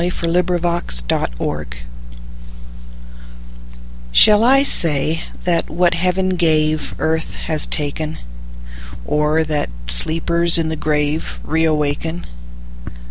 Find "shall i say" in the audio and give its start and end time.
4.11-5.21